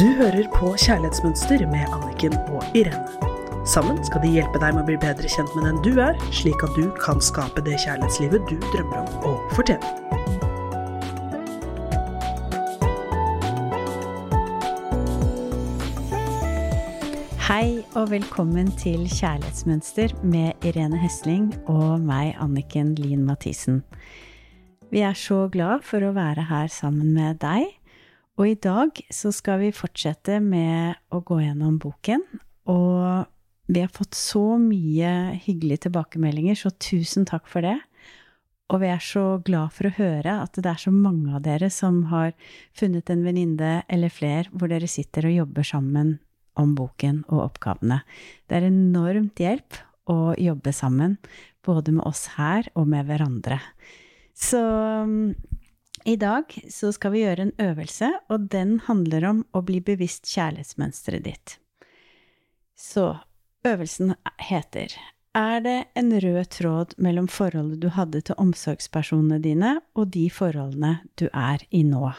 [0.00, 3.04] Du hører på Kjærlighetsmønster med Anniken og Irene.
[3.68, 6.62] Sammen skal de hjelpe deg med å bli bedre kjent med den du er, slik
[6.64, 9.84] at du kan skape det kjærlighetslivet du drømmer om å fortjene.
[17.50, 23.82] Hei og velkommen til Kjærlighetsmønster med Irene Hesling og meg, Anniken Lien Mathisen.
[24.88, 27.68] Vi er så glad for å være her sammen med deg,
[28.40, 32.22] og i dag så skal vi fortsette med å gå gjennom boken.
[32.72, 33.28] Og
[33.68, 37.76] vi har fått så mye hyggelige tilbakemeldinger, så tusen takk for det.
[38.72, 41.68] Og vi er så glad for å høre at det er så mange av dere
[41.74, 42.32] som har
[42.78, 46.16] funnet en venninne eller flere hvor dere sitter og jobber sammen
[46.56, 48.00] om boken og oppgavene.
[48.48, 51.18] Det er enormt hjelp å jobbe sammen,
[51.66, 53.60] både med oss her og med hverandre.
[54.32, 54.64] Så
[56.04, 60.28] i dag så skal vi gjøre en øvelse, og den handler om å bli bevisst
[60.30, 61.56] kjærlighetsmønsteret ditt.
[62.76, 63.20] Så
[63.66, 64.94] øvelsen heter
[65.36, 71.00] Er det en rød tråd mellom forholdet du hadde til omsorgspersonene dine, og de forholdene
[71.20, 72.10] du er i nå?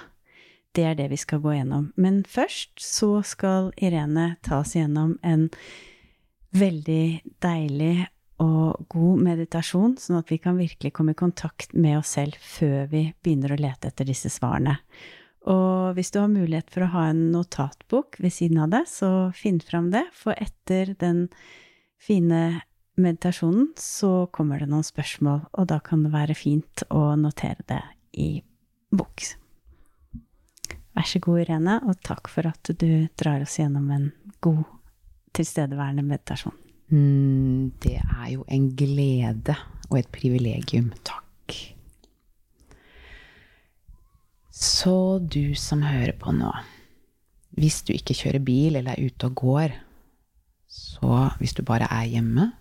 [0.71, 1.91] Det er det vi skal gå gjennom.
[1.95, 5.49] Men først så skal Irene ta oss gjennom en
[6.55, 8.07] veldig deilig
[8.41, 12.87] og god meditasjon, sånn at vi kan virkelig komme i kontakt med oss selv før
[12.91, 14.79] vi begynner å lete etter disse svarene.
[15.49, 19.29] Og hvis du har mulighet for å ha en notatbok ved siden av deg, så
[19.37, 21.27] finn fram det, for etter den
[22.01, 22.61] fine
[23.01, 27.81] meditasjonen så kommer det noen spørsmål, og da kan det være fint å notere det
[28.17, 28.31] i
[28.93, 29.25] bok.
[30.91, 34.09] Vær så god, Irene, og takk for at du drar oss gjennom en
[34.43, 34.65] god,
[35.37, 36.57] tilstedeværende meditasjon.
[36.91, 39.55] Mm, det er jo en glede
[39.89, 40.91] og et privilegium.
[41.07, 41.55] Takk.
[44.51, 46.51] Så du som hører på nå,
[47.55, 49.75] hvis du ikke kjører bil eller er ute og går,
[50.67, 52.51] så hvis du bare er hjemme,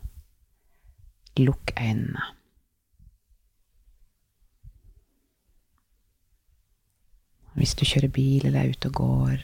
[1.38, 2.22] lukk øynene.
[7.58, 9.42] Hvis du kjører bil eller er ute og går,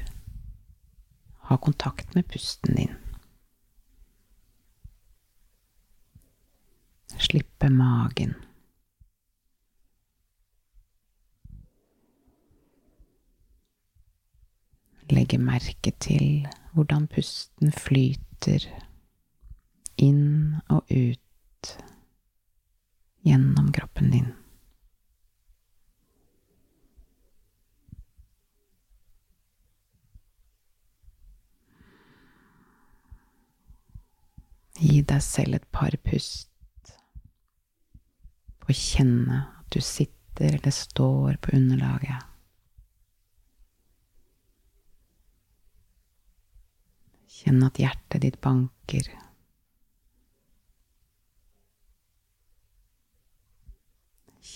[1.51, 2.95] ha kontakt med pusten din.
[7.27, 8.35] Slippe magen.
[15.11, 18.69] Legge merke til hvordan pusten flyter
[19.99, 21.73] inn og ut
[23.27, 24.33] gjennom kroppen din.
[34.79, 36.53] Gi deg selv et par pust
[38.67, 42.25] å kjenne at du sitter eller står på underlaget.
[47.37, 49.11] Kjenn at hjertet ditt banker.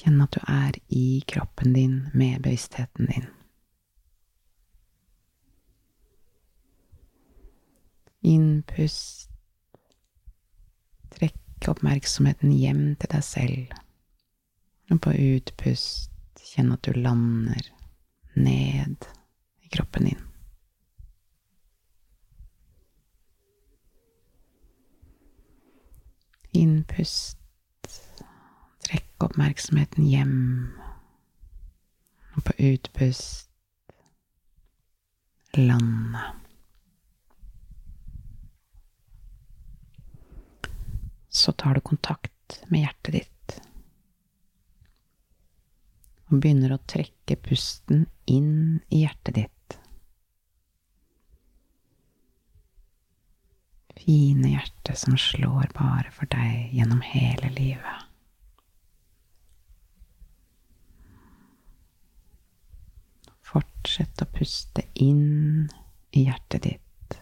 [0.01, 3.29] Kjenn at du er i kroppen din med bevisstheten din.
[8.27, 9.29] Innpust
[11.11, 13.81] Trekk oppmerksomheten hjem til deg selv.
[14.91, 16.11] Og på utpust
[16.51, 17.71] kjenn at du lander
[18.35, 19.07] ned
[19.63, 20.25] i kroppen din.
[26.61, 27.39] Innpust.
[28.83, 30.37] Trekk oppmerksomheten hjem.
[32.35, 33.47] Og på utpust
[35.55, 36.41] lande.
[41.31, 43.40] så tar du kontakt med hjertet ditt.
[46.31, 49.79] Og begynner å trekke pusten inn i hjertet ditt.
[54.01, 58.07] Fine hjerte som slår bare for deg gjennom hele livet.
[63.51, 65.67] Fortsett å puste inn
[66.15, 67.19] i hjertet ditt.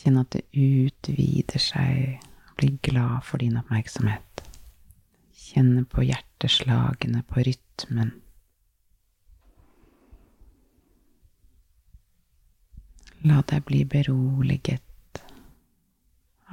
[0.00, 2.18] Kjenn at det utvider seg,
[2.60, 4.29] Bli glad for din oppmerksomhet.
[5.50, 8.12] Kjenne på hjerteslagene, på rytmen.
[13.26, 15.20] La deg bli beroliget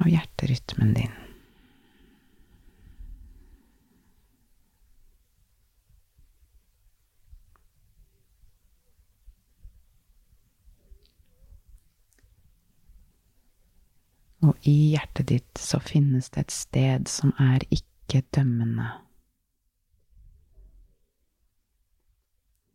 [0.02, 1.14] av hjerterytmen din.
[14.42, 18.88] Og i hjertet ditt så finnes det et sted som er ikke dømmende.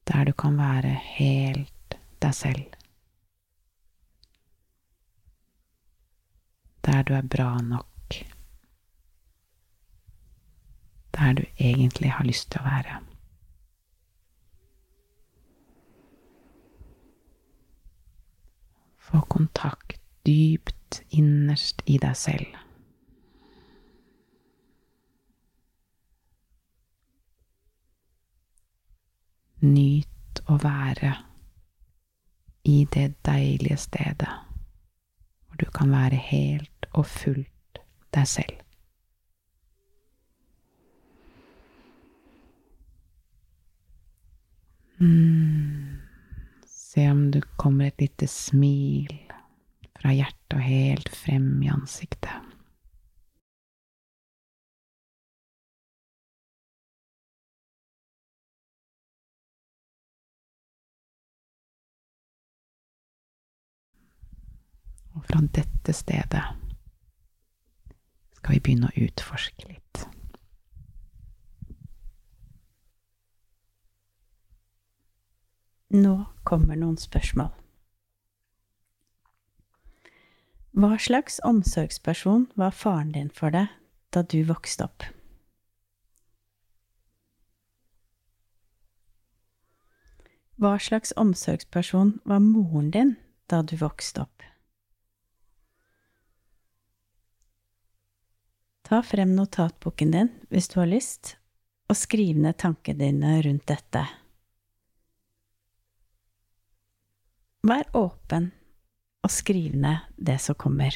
[0.08, 2.64] Der du kan være helt deg selv.
[6.86, 8.14] Der du er bra nok.
[11.14, 13.00] Der du egentlig har lyst til å være.
[18.98, 22.62] Få kontakt dypt innerst i deg selv.
[29.63, 31.13] Nyt å være
[32.68, 34.31] i det deilige stedet
[35.48, 37.80] hvor du kan være helt og fullt
[38.15, 38.60] deg selv.
[45.00, 46.00] Mm.
[46.68, 49.15] Se om du kommer et lite smil
[49.95, 52.43] fra hjertet og helt frem i ansiktet.
[65.24, 66.44] Fra dette stedet
[68.38, 70.04] skal vi begynne å utforske litt.
[75.94, 77.54] Nå kommer noen spørsmål.
[80.74, 83.70] Hva slags omsorgsperson var faren din for deg
[84.12, 85.06] da du vokste opp?
[90.58, 93.16] Hva slags omsorgsperson var moren din
[93.54, 94.53] da du vokste opp?
[98.94, 101.31] Ta frem notatboken din hvis du har lyst,
[101.90, 104.01] og skriv ned tankene dine rundt dette.
[107.66, 108.51] Vær åpen
[109.25, 110.94] og skriv ned det som kommer.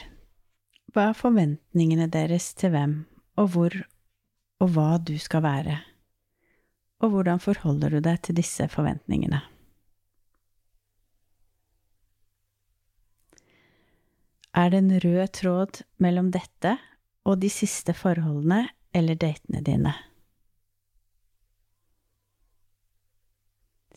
[0.93, 2.93] Hva er forventningene deres til hvem
[3.33, 3.77] og hvor
[4.61, 5.77] og hva du skal være,
[7.01, 9.39] og hvordan forholder du deg til disse forventningene?
[14.53, 16.75] Er det en rød tråd mellom dette
[17.27, 18.63] og de siste forholdene
[18.95, 19.93] eller datene dine?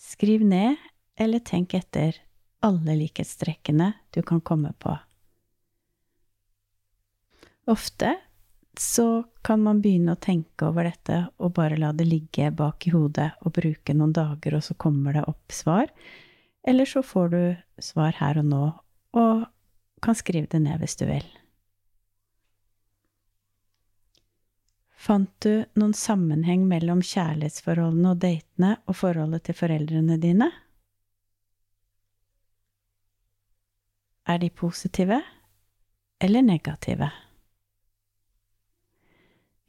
[0.01, 0.81] Skriv ned
[1.21, 2.19] eller tenk etter
[2.67, 4.97] alle likhetstrekkene du kan komme på.
[7.71, 8.17] Ofte
[8.81, 12.95] så kan man begynne å tenke over dette og bare la det ligge bak i
[12.95, 15.91] hodet og bruke noen dager, og så kommer det opp svar.
[16.67, 17.43] Eller så får du
[17.83, 18.65] svar her og nå,
[19.17, 19.45] og
[20.05, 21.27] kan skrive det ned hvis du vil.
[25.01, 30.51] Fant du noen sammenheng mellom kjærlighetsforholdene og datene og forholdet til foreldrene dine?
[34.29, 35.23] Er de positive
[36.21, 37.09] eller negative?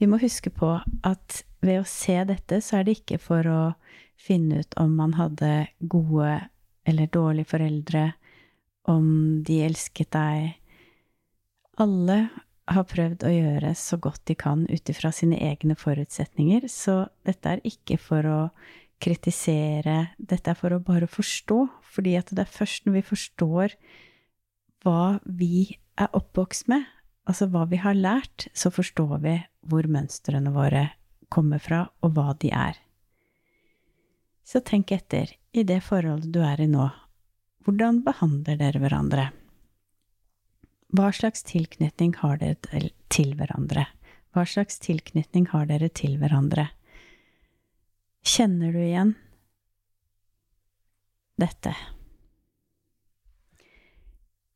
[0.01, 0.73] Vi må huske på
[1.07, 3.61] at ved å se dette, så er det ikke for å
[4.19, 6.41] finne ut om man hadde gode
[6.89, 8.07] eller dårlige foreldre,
[8.89, 9.07] om
[9.45, 10.55] de elsket deg.
[11.79, 12.17] Alle
[12.69, 17.55] har prøvd å gjøre så godt de kan ut ifra sine egne forutsetninger, så dette
[17.55, 18.39] er ikke for å
[19.01, 23.75] kritisere, dette er for å bare forstå, fordi at det er først når vi forstår
[24.85, 26.85] hva vi er oppvokst med,
[27.29, 29.35] altså hva vi har lært, så forstår vi
[29.69, 30.87] hvor mønstrene våre
[31.31, 32.77] kommer fra, og hva de er.
[34.43, 36.89] Så tenk etter, i det forholdet du er i nå,
[37.65, 39.29] hvordan behandler dere hverandre?
[40.91, 43.85] Hva slags tilknytning har dere til hverandre?
[44.35, 46.67] Hva slags tilknytning har dere til hverandre?
[48.27, 49.15] Kjenner du igjen
[51.39, 51.71] dette?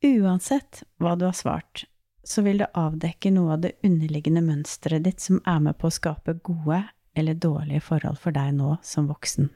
[0.06, 1.86] Uansett hva du har svart,
[2.28, 5.96] så vil det avdekke noe av det underliggende mønsteret ditt som er med på å
[5.96, 6.84] skape gode
[7.16, 9.50] eller dårlige forhold for deg nå som voksen.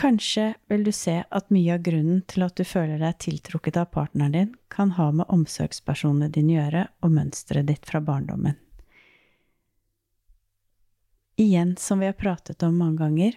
[0.00, 3.90] Kanskje vil du se at mye av grunnen til at du føler deg tiltrukket av
[3.92, 8.56] partneren din, kan ha med omsorgspersonene dine å gjøre og mønsteret ditt fra barndommen.
[11.40, 13.36] Igjen, som vi har pratet om mange ganger,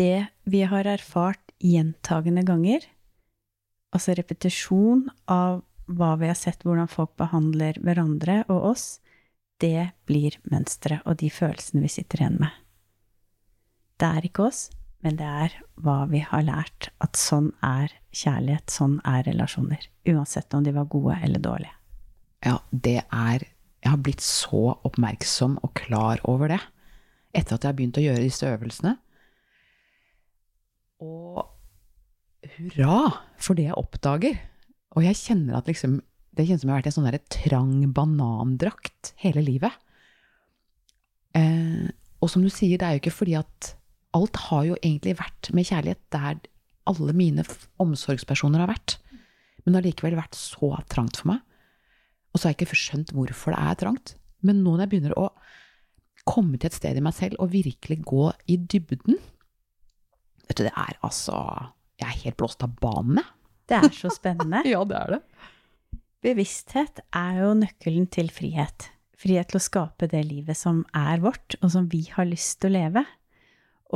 [0.00, 2.88] det vi har erfart gjentagende ganger,
[3.92, 5.60] altså repetisjon av
[5.92, 8.88] hva vi har sett, hvordan folk behandler hverandre og oss,
[9.60, 12.56] det blir mønsteret og de følelsene vi sitter igjen med.
[14.00, 14.70] Det er ikke oss,
[15.04, 15.54] men det er
[15.84, 19.84] hva vi har lært, at sånn er kjærlighet, sånn er relasjoner.
[20.08, 21.76] Uansett om de var gode eller dårlige.
[22.46, 23.48] Ja, det er
[23.80, 26.58] Jeg har blitt så oppmerksom og klar over det
[27.32, 28.90] etter at jeg har begynt å gjøre disse øvelsene.
[31.00, 31.46] Og
[32.58, 32.98] hurra
[33.40, 34.36] for det jeg oppdager.
[34.98, 36.00] Og jeg kjenner at liksom,
[36.36, 39.72] det kjennes som jeg har vært i en sånn der trang banandrakt hele livet.
[41.38, 41.88] Eh,
[42.20, 43.74] og som du sier, det er jo ikke fordi at
[44.16, 46.40] alt har jo egentlig vært med kjærlighet der
[46.90, 47.44] alle mine
[47.82, 48.96] omsorgspersoner har vært.
[49.62, 51.42] Men det har likevel vært så trangt for meg.
[52.30, 54.14] Og så har jeg ikke skjønt hvorfor det er trangt.
[54.46, 55.28] Men nå når jeg begynner å
[56.28, 59.18] komme til et sted i meg selv og virkelig gå i dybden
[60.50, 61.36] Vet du, det er altså
[62.00, 63.28] Jeg er helt blåst av banen, jeg.
[63.70, 64.64] Det er så spennende.
[64.72, 65.20] Ja, det er det.
[66.26, 68.88] Bevissthet er jo nøkkelen til frihet.
[69.20, 72.72] Frihet til å skape det livet som er vårt, og som vi har lyst til
[72.72, 73.04] å leve.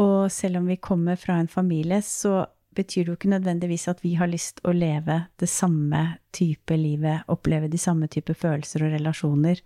[0.00, 4.02] Og selv om vi kommer fra en familie, så betyr det jo ikke nødvendigvis at
[4.02, 8.94] vi har lyst å leve det samme type livet, oppleve de samme type følelser og
[8.96, 9.62] relasjoner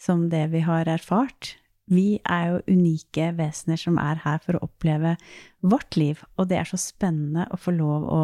[0.00, 1.56] som det vi har erfart.
[1.92, 5.14] Vi er jo unike vesener som er her for å oppleve
[5.62, 8.22] vårt liv, og det er så spennende å få lov å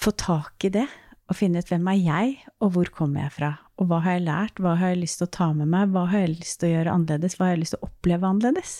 [0.00, 0.86] få tak i det
[1.30, 3.50] og finne ut hvem er jeg, og hvor kommer jeg fra?
[3.78, 6.08] Og hva har jeg lært, hva har jeg lyst til å ta med meg, hva
[6.10, 8.72] har jeg lyst til å gjøre annerledes, hva har jeg lyst til å oppleve annerledes?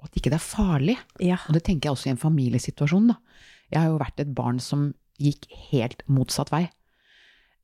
[0.00, 0.96] Og at ikke det er farlig.
[1.22, 1.38] Ja.
[1.48, 3.16] Og det tenker jeg også i en familiesituasjon, da.
[3.72, 6.66] Jeg har jo vært et barn som gikk helt motsatt vei.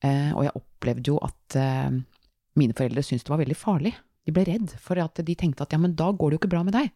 [0.03, 1.93] Eh, og jeg opplevde jo at eh,
[2.59, 3.95] mine foreldre syntes det var veldig farlig.
[4.27, 6.55] De ble redd for at de tenkte at ja, men da går det jo ikke
[6.55, 6.91] bra med deg.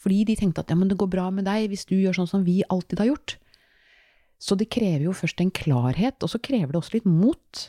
[0.00, 2.30] Fordi de tenkte at ja, men det går bra med deg hvis du gjør sånn
[2.30, 3.38] som vi alltid har gjort.
[4.42, 7.66] Så det krever jo først en klarhet, og så krever det også litt mot.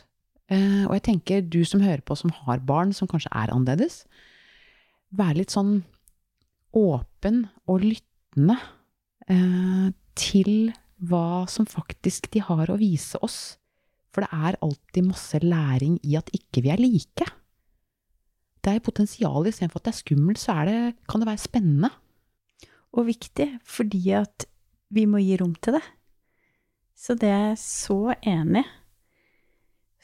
[0.52, 4.02] Eh, og jeg tenker, du som hører på, som har barn som kanskje er annerledes,
[5.16, 5.78] vær litt sånn
[6.76, 8.58] åpen og lyttende
[9.30, 10.72] eh, til
[11.06, 13.56] hva som faktisk de har å vise oss.
[14.12, 17.26] For det er alltid masse læring i at ikke vi er like.
[18.64, 20.78] Det er potensial istedenfor at det er skummelt, så er det,
[21.08, 21.92] kan det være spennende.
[22.96, 24.48] Og viktig, fordi at
[24.94, 25.84] vi må gi rom til det.
[26.96, 28.64] Så det er jeg så enig.
[28.64, 28.85] i.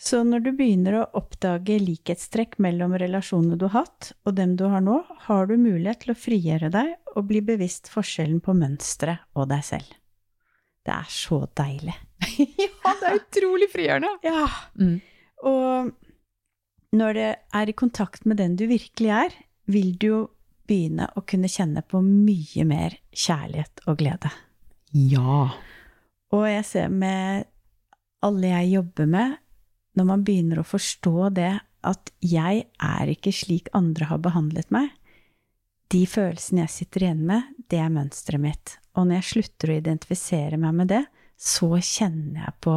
[0.02, 4.64] Så når du begynner å oppdage likhetstrekk mellom relasjonene du har hatt, og dem du
[4.72, 4.96] har nå,
[5.28, 9.62] har du mulighet til å frigjøre deg og bli bevisst forskjellen på mønsteret og deg
[9.68, 9.92] selv.
[10.82, 11.94] Det er så deilig.
[12.64, 14.10] ja, det er utrolig frigjørende.
[14.26, 14.48] Ja.
[14.74, 14.96] Mm.
[15.46, 15.92] Og
[16.98, 17.28] når det
[17.60, 19.36] er i kontakt med den du virkelig er,
[19.70, 20.20] vil du jo
[20.66, 24.34] begynne å kunne kjenne på mye mer kjærlighet og glede.
[24.98, 25.46] Ja.
[26.34, 27.46] Og jeg ser med
[28.22, 29.38] alle jeg jobber med,
[29.98, 34.90] når man begynner å forstå det at jeg er ikke slik andre har behandlet meg,
[35.92, 38.76] de følelsene jeg sitter igjen med, det er mønsteret mitt.
[38.96, 41.02] Og når jeg slutter å identifisere meg med det,
[41.36, 42.76] så kjenner jeg på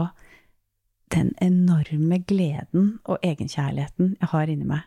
[1.13, 4.83] den enorme gleden og egenkjærligheten jeg har inni meg.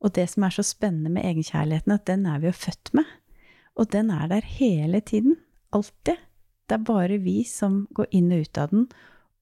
[0.00, 3.08] Og det som er så spennende med egenkjærligheten, at den er vi jo født med.
[3.76, 5.36] Og den er der hele tiden.
[5.72, 6.18] Alltid.
[6.68, 8.88] Det er bare vi som går inn og ut av den.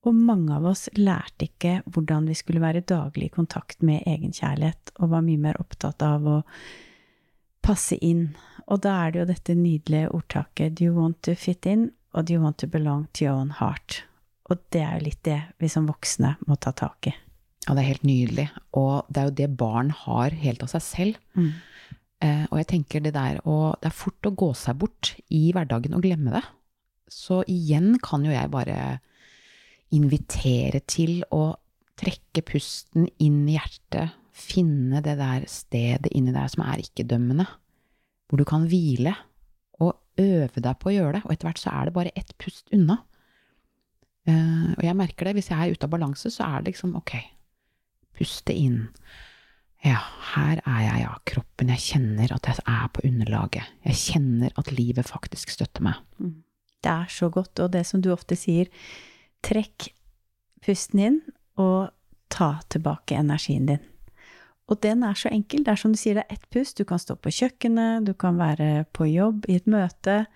[0.07, 4.93] Og mange av oss lærte ikke hvordan vi skulle være daglig i kontakt med egenkjærlighet,
[5.02, 6.37] og var mye mer opptatt av å
[7.67, 8.28] passe inn.
[8.69, 12.23] Og da er det jo dette nydelige ordtaket Do you want to fit in, or
[12.23, 14.05] do you want to belong to your own heart?
[14.49, 17.14] Og det er jo litt det vi som voksne må ta tak i.
[17.67, 18.47] Ja, det er helt nydelig.
[18.78, 21.19] Og det er jo det barn har helt av seg selv.
[22.25, 25.50] Eh, og jeg tenker det der å Det er fort å gå seg bort i
[25.52, 26.43] hverdagen og glemme det.
[27.12, 29.00] Så igjen kan jo jeg bare
[29.95, 31.52] invitere til å
[31.99, 34.16] trekke pusten inn i hjertet.
[34.38, 37.49] Finne det der stedet inni deg som er ikke-dømmende.
[38.28, 39.14] Hvor du kan hvile.
[39.83, 41.25] Og øve deg på å gjøre det.
[41.26, 43.00] Og etter hvert så er det bare ett pust unna.
[44.28, 45.38] Eh, og jeg merker det.
[45.38, 47.16] Hvis jeg er ute av balanse, så er det liksom ok.
[48.18, 48.85] Puste inn.
[49.87, 50.00] Ja,
[50.35, 51.14] her er jeg, ja.
[51.28, 51.71] Kroppen.
[51.75, 53.75] Jeg kjenner at jeg er på underlaget.
[53.87, 56.02] Jeg kjenner at livet faktisk støtter meg.
[56.78, 58.71] Det er så godt, og det som du ofte sier,
[59.45, 59.90] trekk
[60.64, 61.21] pusten inn
[61.59, 61.90] og
[62.33, 63.85] ta tilbake energien din.
[64.68, 65.64] Og den er så enkel.
[65.64, 66.76] Det er som du sier, det er ett pust.
[66.76, 70.26] Du kan stå på kjøkkenet, du kan være på jobb, i et møte.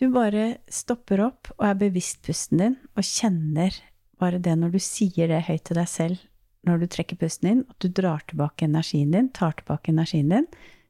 [0.00, 3.76] Du bare stopper opp og er bevisst pusten din, og kjenner
[4.18, 6.24] bare det når du sier det høyt til deg selv,
[6.66, 10.48] når du trekker pusten inn, at du drar tilbake energien din, tar tilbake energien din,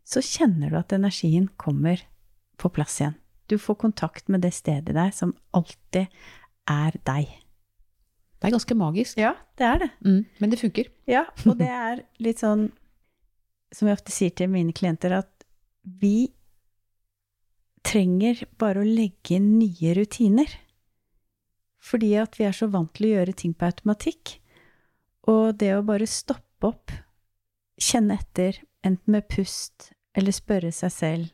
[0.08, 2.00] så kjenner du at energien kommer
[2.60, 3.18] på plass igjen.
[3.52, 6.08] Du får kontakt med det stedet i deg som alltid
[6.70, 7.30] er deg.
[8.44, 9.18] Det er ganske magisk.
[9.20, 9.90] Ja, det er det.
[10.04, 10.88] Mm, men det funker.
[11.08, 12.66] Ja, og det er litt sånn
[13.74, 15.46] som jeg ofte sier til mine klienter, at
[15.84, 16.28] vi
[17.84, 20.50] trenger bare å legge inn nye rutiner.
[21.84, 24.36] Fordi at vi er så vant til å gjøre ting på automatikk.
[25.28, 26.92] Og det å bare stoppe opp,
[27.80, 31.32] kjenne etter, enten med pust eller spørre seg selv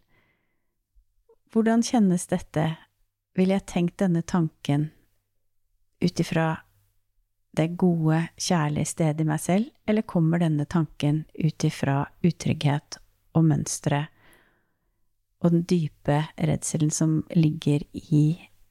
[1.51, 2.63] Hvordan kjennes dette?
[3.35, 4.93] Ville jeg tenkt denne tanken
[6.01, 6.49] ut ifra
[7.57, 13.01] det gode, kjærlige stedet i meg selv, eller kommer denne tanken ut ifra utrygghet
[13.35, 14.05] og mønstre
[15.41, 18.25] og den dype redselen som ligger i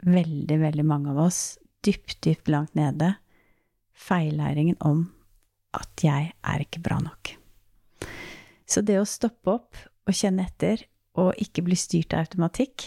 [0.05, 3.15] veldig, veldig mange av oss, dypt, dypt langt nede,
[3.99, 5.07] feillæringen om
[5.75, 7.33] at jeg er ikke bra nok.
[8.69, 10.85] Så det å stoppe opp og kjenne etter,
[11.19, 12.85] og ikke bli styrt av automatikk,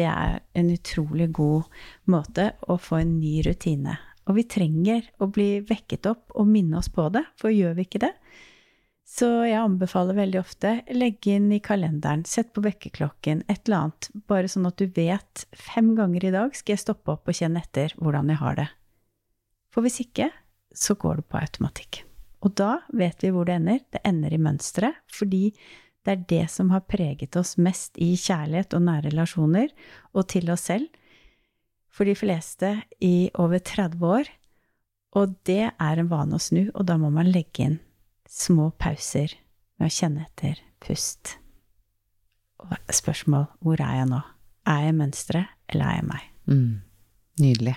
[0.00, 1.68] det er en utrolig god
[2.10, 3.98] måte å få en ny rutine.
[4.28, 7.86] Og vi trenger å bli vekket opp og minne oss på det, for gjør vi
[7.86, 8.14] ikke det,
[9.10, 14.08] så jeg anbefaler veldig ofte legge inn i kalenderen, sett på vekkerklokken, et eller annet,
[14.30, 17.62] bare sånn at du vet fem ganger i dag skal jeg stoppe opp og kjenne
[17.64, 18.68] etter hvordan jeg har det.
[19.74, 20.30] For hvis ikke,
[20.70, 22.02] så går det på automatikk.
[22.46, 23.82] Og da vet vi hvor det ender.
[23.90, 25.50] Det ender i mønsteret, fordi
[26.06, 29.68] det er det som har preget oss mest i kjærlighet og nære relasjoner,
[30.16, 30.88] og til oss selv,
[31.90, 34.30] for de fleste i over 30 år.
[35.18, 37.78] Og det er en vane å snu, og da må man legge inn
[38.30, 39.34] små pauser
[39.80, 41.34] med å kjenne etter pust.
[42.62, 44.20] Og spørsmål hvor er jeg nå?
[44.70, 46.26] Er jeg mønsteret, eller er jeg meg?
[46.50, 46.74] Mm.
[47.40, 47.76] Nydelig.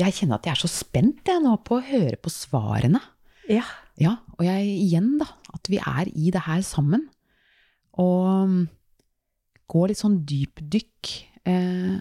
[0.00, 3.00] Jeg kjenner at jeg er så spent jeg nå på å høre på svarene.
[3.50, 3.64] Ja.
[4.00, 7.06] Ja, og jeg igjen, da, at vi er i det her sammen.
[8.02, 8.64] Og mm,
[9.70, 11.12] går litt sånn dypdykk.
[11.46, 11.94] Eh,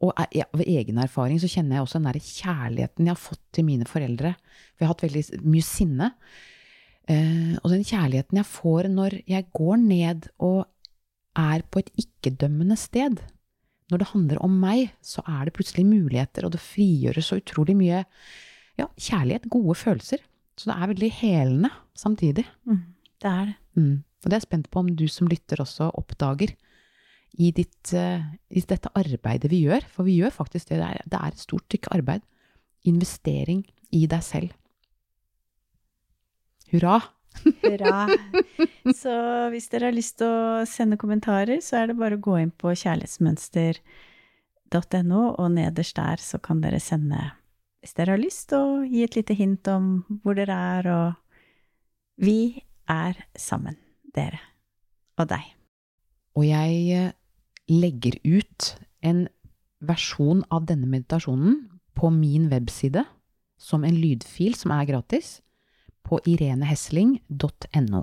[0.00, 3.66] og av egen erfaring så kjenner jeg også den der kjærligheten jeg har fått til
[3.66, 4.32] mine foreldre.
[4.72, 6.12] For jeg har hatt veldig mye sinne.
[7.10, 10.62] Eh, og den kjærligheten jeg får når jeg går ned og
[11.40, 13.20] er på et ikke-dømmende sted.
[13.90, 17.74] Når det handler om meg, så er det plutselig muligheter, og det frigjøres så utrolig
[17.78, 18.04] mye
[18.78, 20.22] ja, kjærlighet, gode følelser.
[20.60, 22.42] Så det er veldig helende samtidig.
[22.68, 22.82] Mm,
[23.22, 23.54] det er det.
[23.80, 23.94] Mm.
[24.20, 26.50] Og det er jeg spent på om du som lytter også oppdager
[27.40, 28.20] i, ditt, uh,
[28.52, 29.82] i, dette arbeidet vi gjør.
[29.88, 30.78] For vi gjør faktisk det.
[30.82, 32.22] Det er, det er et stort stykke arbeid.
[32.90, 33.60] Investering
[33.96, 34.50] i deg selv.
[36.70, 36.96] Hurra!
[37.62, 38.08] Hurra.
[39.00, 39.12] Så
[39.54, 42.52] hvis dere har lyst til å sende kommentarer, så er det bare å gå inn
[42.52, 47.39] på kjærlighetsmønster.no, og nederst der så kan dere sende
[47.80, 52.62] hvis dere har lyst, å gi et lite hint om hvor dere er, og vi
[52.90, 53.78] er sammen,
[54.14, 54.40] dere
[55.20, 55.44] og deg.
[56.38, 57.12] Og jeg eh,
[57.70, 59.26] legger ut en
[59.84, 61.62] versjon av denne meditasjonen
[61.96, 63.04] på min webside
[63.60, 65.40] som en lydfil som er gratis,
[66.00, 68.00] på irenehesling.no.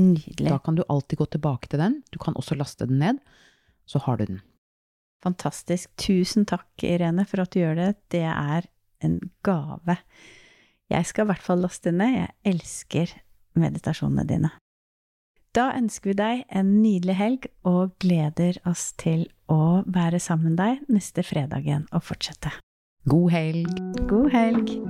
[0.00, 0.48] Nydelig.
[0.48, 1.96] Da kan du alltid gå tilbake til den.
[2.12, 3.20] Du kan også laste den ned,
[3.88, 4.42] så har du den.
[5.24, 5.90] Fantastisk.
[6.00, 7.90] Tusen takk, Irene, for at du gjør det.
[8.12, 8.68] Det er
[9.04, 9.98] en gave.
[10.90, 12.16] Jeg skal i hvert fall laste ned.
[12.16, 13.14] Jeg elsker
[13.60, 14.52] meditasjonene dine.
[15.54, 20.62] Da ønsker vi deg en nydelig helg og gleder oss til å være sammen med
[20.62, 22.54] deg neste fredag igjen og fortsette.
[23.10, 23.82] God helg!
[24.06, 24.89] God helg!